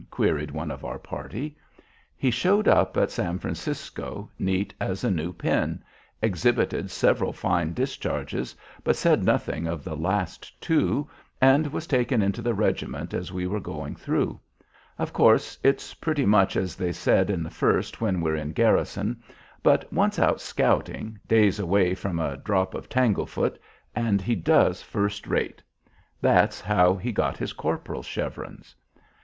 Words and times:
queried 0.09 0.49
one 0.49 0.71
of 0.71 0.83
our 0.83 0.97
party. 0.97 1.55
"He 2.17 2.31
showed 2.31 2.67
up 2.67 2.97
at 2.97 3.11
San 3.11 3.37
Francisco, 3.37 4.31
neat 4.39 4.73
as 4.81 5.03
a 5.03 5.11
new 5.11 5.31
pin; 5.31 5.83
exhibited 6.23 6.89
several 6.89 7.31
fine 7.31 7.73
discharges, 7.73 8.55
but 8.83 8.95
said 8.95 9.23
nothing 9.23 9.67
of 9.67 9.83
the 9.83 9.95
last 9.95 10.59
two, 10.59 11.07
and 11.39 11.67
was 11.67 11.85
taken 11.85 12.23
into 12.23 12.41
the 12.41 12.55
regiment 12.55 13.13
as 13.13 13.31
we 13.31 13.45
were 13.45 13.59
going 13.59 13.95
through. 13.95 14.39
Of 14.97 15.13
course, 15.13 15.59
its 15.61 15.93
pretty 15.93 16.25
much 16.25 16.55
as 16.57 16.75
they 16.75 16.91
said 16.93 17.29
in 17.29 17.43
the 17.43 17.51
First 17.51 18.01
when 18.01 18.21
we're 18.21 18.35
in 18.37 18.53
garrison, 18.53 19.21
but, 19.61 19.93
once 19.93 20.17
out 20.17 20.41
scouting, 20.41 21.19
days 21.27 21.59
away 21.59 21.93
from 21.93 22.17
a 22.17 22.37
drop 22.37 22.73
of 22.73 22.89
'tanglefoot,' 22.89 23.59
and 23.95 24.19
he 24.19 24.33
does 24.33 24.81
first 24.81 25.27
rate. 25.27 25.61
That's 26.19 26.59
how 26.59 26.95
he 26.95 27.11
got 27.11 27.37
his 27.37 27.53
corporal's 27.53 28.07
chevrons." 28.07 28.73